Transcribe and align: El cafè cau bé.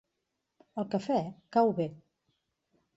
El 0.83 0.89
cafè 0.95 1.19
cau 1.59 1.73
bé. 1.83 1.89